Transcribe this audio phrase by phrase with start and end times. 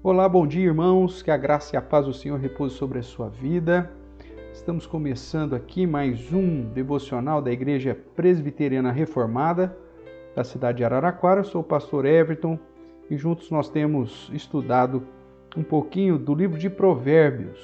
[0.00, 1.22] Olá, bom dia, irmãos.
[1.22, 3.90] Que a graça e a paz do Senhor repouse sobre a sua vida.
[4.52, 9.76] Estamos começando aqui mais um devocional da Igreja Presbiteriana Reformada
[10.36, 11.40] da cidade de Araraquara.
[11.40, 12.56] Eu sou o pastor Everton
[13.10, 15.02] e juntos nós temos estudado
[15.56, 17.58] um pouquinho do livro de Provérbios,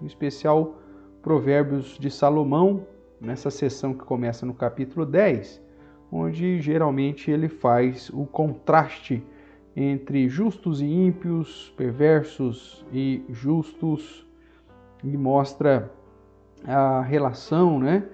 [0.00, 0.76] em especial
[1.20, 2.86] Provérbios de Salomão,
[3.20, 5.60] nessa sessão que começa no capítulo 10,
[6.12, 9.24] onde geralmente ele faz o contraste
[9.76, 14.26] entre justos e ímpios, perversos e justos,
[15.02, 15.90] e mostra
[16.64, 18.04] a relação né,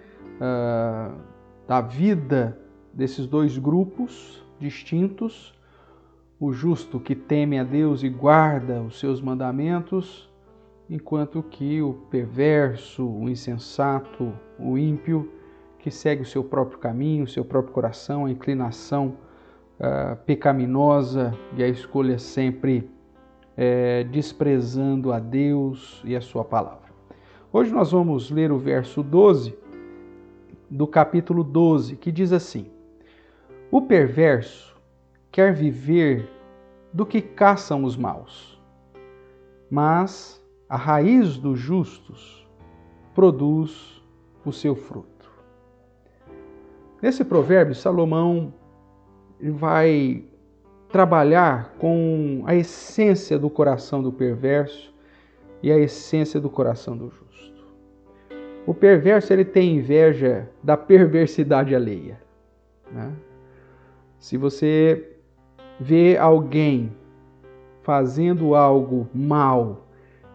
[1.66, 2.58] da vida
[2.92, 5.54] desses dois grupos distintos.
[6.38, 10.30] O justo que teme a Deus e guarda os seus mandamentos,
[10.88, 15.32] enquanto que o perverso, o insensato, o ímpio,
[15.78, 19.16] que segue o seu próprio caminho, o seu próprio coração, a inclinação
[19.78, 22.90] uh, pecaminosa e a escolha sempre
[23.56, 26.86] é, desprezando a Deus e a Sua palavra.
[27.52, 29.56] Hoje nós vamos ler o verso 12
[30.68, 32.70] do capítulo 12, que diz assim:
[33.70, 34.76] O perverso
[35.30, 36.28] quer viver
[36.92, 38.60] do que caçam os maus,
[39.70, 42.46] mas a raiz dos justos
[43.14, 44.02] produz
[44.44, 45.30] o seu fruto.
[47.00, 48.52] Nesse provérbio, Salomão
[49.40, 50.24] vai
[50.90, 54.94] trabalhar com a essência do coração do perverso
[55.62, 57.64] e a essência do coração do justo.
[58.66, 62.20] O perverso ele tem inveja da perversidade alheia.
[62.90, 63.12] Né?
[64.18, 65.16] Se você
[65.78, 66.92] vê alguém
[67.82, 69.86] fazendo algo mal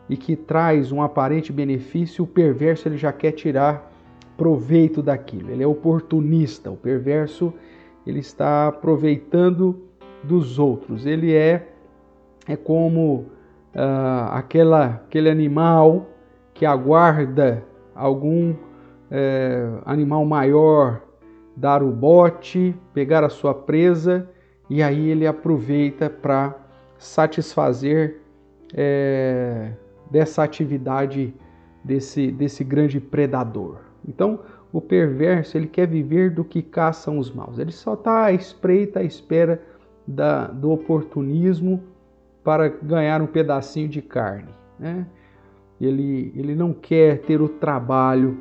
[0.07, 3.91] e que traz um aparente benefício, o perverso ele já quer tirar
[4.37, 5.51] proveito daquilo.
[5.51, 6.71] Ele é oportunista.
[6.71, 7.53] O perverso
[8.05, 9.81] ele está aproveitando
[10.23, 11.05] dos outros.
[11.05, 11.69] Ele é,
[12.47, 13.25] é como
[13.75, 16.07] uh, aquela, aquele animal
[16.53, 17.63] que aguarda
[17.95, 18.53] algum
[19.09, 21.01] é, animal maior
[21.55, 24.29] dar o bote, pegar a sua presa
[24.69, 26.55] e aí ele aproveita para
[26.97, 28.21] satisfazer
[28.73, 29.73] é,
[30.09, 31.33] dessa atividade
[31.83, 33.79] desse, desse grande predador.
[34.07, 34.39] Então,
[34.73, 37.59] o perverso, ele quer viver do que caçam os maus.
[37.59, 39.61] Ele só está à espreita, à espera
[40.07, 41.83] da, do oportunismo
[42.43, 44.49] para ganhar um pedacinho de carne.
[44.79, 45.05] Né?
[45.79, 48.37] Ele, ele não quer ter o trabalho,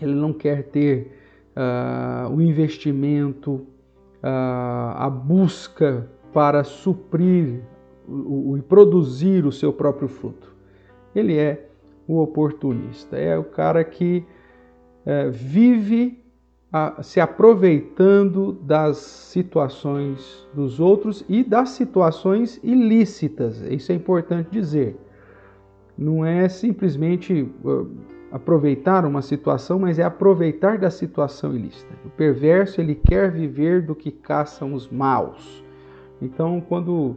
[0.00, 1.16] ele não quer ter
[1.56, 3.52] uh, o investimento,
[4.22, 7.60] uh, a busca para suprir
[8.56, 10.54] e produzir o seu próprio fruto.
[11.14, 11.66] Ele é
[12.06, 14.24] o oportunista, é o cara que
[15.30, 16.20] vive
[16.72, 23.60] a, se aproveitando das situações dos outros e das situações ilícitas.
[23.62, 24.96] Isso é importante dizer.
[25.98, 27.90] Não é simplesmente uh,
[28.30, 31.92] aproveitar uma situação, mas é aproveitar da situação ilícita.
[32.04, 35.64] O perverso ele quer viver do que caçam os maus.
[36.22, 37.16] Então, quando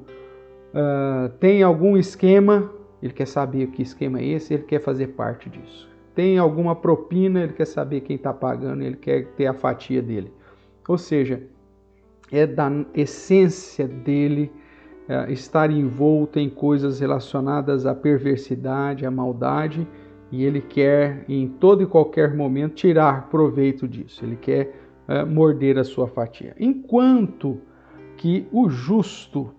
[0.73, 2.71] uh, tem algum esquema,
[3.01, 7.41] ele quer saber que esquema é esse, ele quer fazer parte disso tem alguma propina,
[7.41, 10.31] ele quer saber quem está pagando, ele quer ter a fatia dele.
[10.88, 11.41] Ou seja,
[12.31, 14.51] é da essência dele
[15.07, 19.88] é, estar envolto em coisas relacionadas à perversidade, à maldade,
[20.31, 24.25] e ele quer em todo e qualquer momento tirar proveito disso.
[24.25, 24.75] Ele quer
[25.07, 26.56] é, morder a sua fatia.
[26.59, 27.59] Enquanto
[28.18, 29.53] que o justo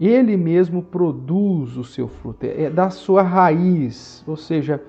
[0.00, 4.82] ele mesmo produz o seu fruto, é da sua raiz, ou seja,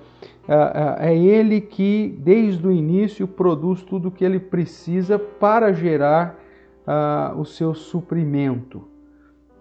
[0.48, 5.72] é, é, é ele que desde o início produz tudo o que ele precisa para
[5.72, 6.38] gerar
[6.86, 8.86] uh, o seu suprimento.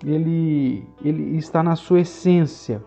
[0.06, 2.84] Ele, ele está na sua essência.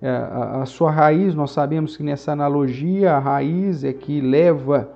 [0.00, 4.90] É, a, a sua raiz, nós sabemos que nessa analogia, a raiz é que leva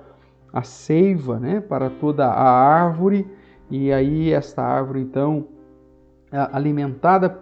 [0.53, 3.27] a seiva né, para toda a árvore,
[3.69, 5.47] e aí esta árvore então
[6.31, 7.39] alimentada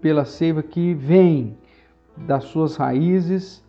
[0.00, 1.56] pela seiva que vem
[2.16, 3.64] das suas raízes,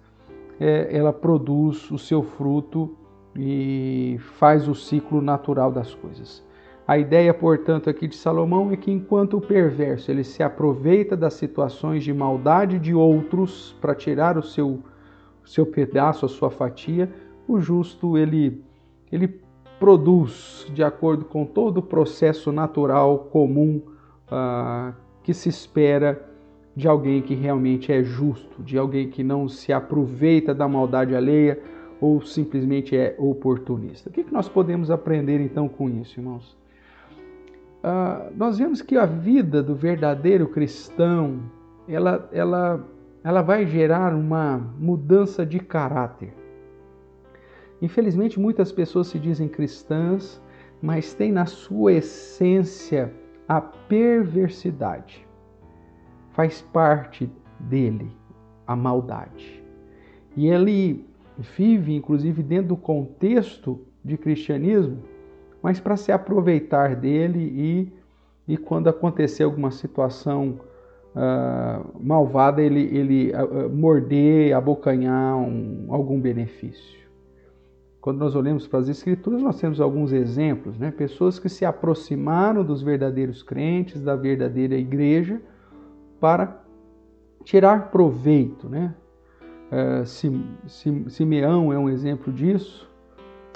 [0.60, 2.95] é, ela produz o seu fruto
[3.36, 6.44] e faz o ciclo natural das coisas.
[6.88, 11.36] A ideia, portanto, aqui de Salomão é que enquanto o perverso ele se aproveita das
[11.36, 14.80] situações de maldade de outros para tirar o seu,
[15.45, 17.10] seu pedaço, a sua fatia,
[17.48, 18.63] o justo ele,
[19.12, 19.39] ele
[19.80, 23.81] produz de acordo com todo o processo natural comum
[24.31, 24.94] uh,
[25.24, 26.22] que se espera
[26.76, 31.60] de alguém que realmente é justo, de alguém que não se aproveita da maldade alheia
[32.00, 34.10] ou simplesmente é oportunista.
[34.10, 36.58] O que nós podemos aprender então com isso, irmãos?
[37.84, 41.40] uh, nós vemos que a vida do verdadeiro cristão
[41.88, 42.86] ela, ela,
[43.24, 46.34] ela vai gerar uma mudança de caráter.
[47.81, 50.42] Infelizmente, muitas pessoas se dizem cristãs,
[50.81, 53.12] mas têm na sua essência
[53.50, 55.28] a perversidade.
[56.34, 57.28] Faz parte
[57.60, 58.12] dele
[58.68, 59.63] a maldade.
[60.38, 61.04] E ele
[61.57, 65.00] vive, inclusive, dentro do contexto de cristianismo,
[65.63, 67.40] mas para se aproveitar dele
[68.48, 70.60] e, e quando acontecer alguma situação
[71.16, 77.00] uh, malvada, ele, ele uh, morder, abocanhar um, algum benefício.
[78.01, 80.90] Quando nós olhamos para as Escrituras, nós temos alguns exemplos, né?
[80.90, 85.42] pessoas que se aproximaram dos verdadeiros crentes, da verdadeira igreja,
[86.19, 86.63] para
[87.44, 88.69] tirar proveito.
[88.69, 88.96] Né?
[89.69, 92.90] Uh, Simeão é um exemplo disso,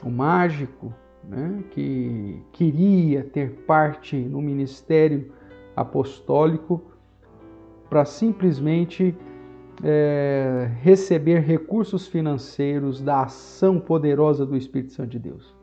[0.04, 0.94] o mágico,
[1.24, 1.64] né?
[1.72, 5.32] que queria ter parte no ministério
[5.74, 6.82] apostólico
[7.90, 9.16] para simplesmente
[9.82, 15.56] é, receber recursos financeiros da ação poderosa do Espírito Santo de Deus.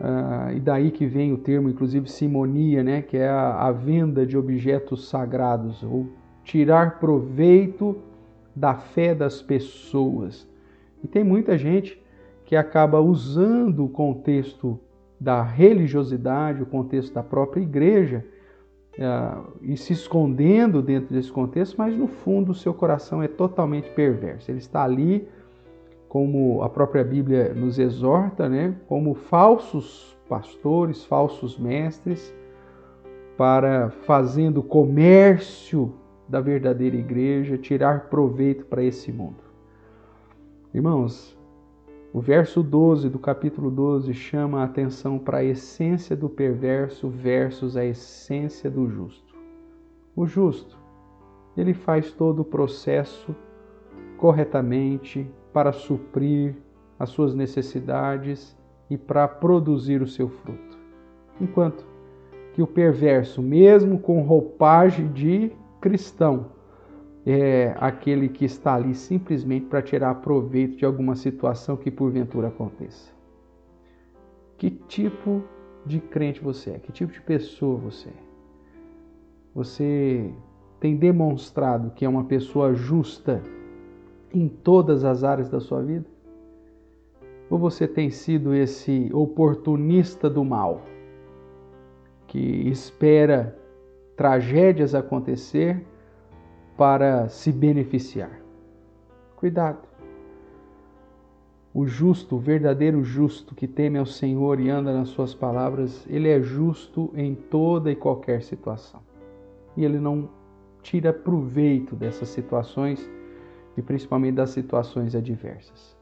[0.00, 4.26] Ah, e daí que vem o termo, inclusive, simonia, né, que é a, a venda
[4.26, 6.08] de objetos sagrados, ou
[6.42, 7.96] tirar proveito
[8.54, 10.46] da fé das pessoas.
[11.02, 12.02] E tem muita gente
[12.44, 14.78] que acaba usando o contexto
[15.18, 18.24] da religiosidade, o contexto da própria igreja,
[19.60, 24.50] e se escondendo dentro desse contexto, mas no fundo o seu coração é totalmente perverso.
[24.50, 25.28] Ele está ali,
[26.08, 32.34] como a própria Bíblia nos exorta, né, como falsos pastores, falsos mestres,
[33.36, 35.92] para fazendo comércio
[36.28, 39.42] da verdadeira igreja, tirar proveito para esse mundo.
[40.72, 41.36] Irmãos,
[42.14, 47.76] o verso 12 do capítulo 12 chama a atenção para a essência do perverso versus
[47.76, 49.34] a essência do justo.
[50.14, 50.78] O justo,
[51.56, 53.34] ele faz todo o processo
[54.16, 56.54] corretamente para suprir
[57.00, 58.56] as suas necessidades
[58.88, 60.78] e para produzir o seu fruto.
[61.40, 61.84] Enquanto
[62.52, 65.50] que o perverso, mesmo com roupagem de
[65.80, 66.52] cristão,
[67.26, 73.12] é aquele que está ali simplesmente para tirar proveito de alguma situação que porventura aconteça.
[74.58, 75.42] Que tipo
[75.86, 76.78] de crente você é?
[76.78, 78.24] Que tipo de pessoa você é?
[79.54, 80.30] Você
[80.80, 83.42] tem demonstrado que é uma pessoa justa
[84.32, 86.06] em todas as áreas da sua vida?
[87.48, 90.82] Ou você tem sido esse oportunista do mal
[92.26, 93.56] que espera
[94.16, 95.84] tragédias acontecer
[96.76, 98.40] para se beneficiar.
[99.36, 99.86] Cuidado.
[101.72, 106.28] O justo, o verdadeiro justo que teme ao Senhor e anda nas suas palavras, ele
[106.28, 109.00] é justo em toda e qualquer situação.
[109.76, 110.28] E ele não
[110.82, 113.10] tira proveito dessas situações
[113.76, 115.96] e principalmente das situações adversas.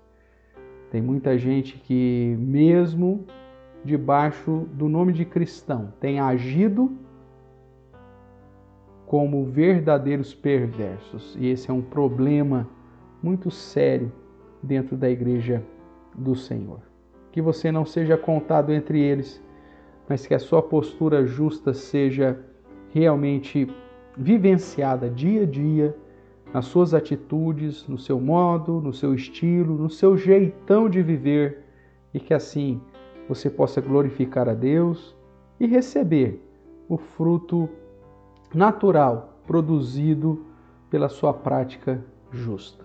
[0.90, 3.24] Tem muita gente que, mesmo
[3.82, 6.92] debaixo do nome de cristão, tem agido
[9.12, 11.36] como verdadeiros perversos.
[11.38, 12.66] E esse é um problema
[13.22, 14.10] muito sério
[14.62, 15.62] dentro da igreja
[16.14, 16.80] do Senhor.
[17.30, 19.44] Que você não seja contado entre eles,
[20.08, 22.40] mas que a sua postura justa seja
[22.88, 23.68] realmente
[24.16, 25.94] vivenciada dia a dia
[26.50, 31.58] nas suas atitudes, no seu modo, no seu estilo, no seu jeitão de viver
[32.14, 32.80] e que assim
[33.28, 35.14] você possa glorificar a Deus
[35.60, 36.42] e receber
[36.88, 37.68] o fruto
[38.54, 40.46] natural produzido
[40.90, 42.84] pela sua prática justa.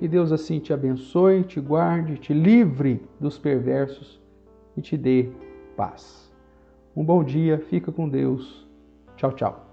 [0.00, 4.20] E Deus assim te abençoe, te guarde, te livre dos perversos
[4.76, 5.30] e te dê
[5.76, 6.32] paz.
[6.94, 8.66] Um bom dia, fica com Deus.
[9.16, 9.67] Tchau, tchau.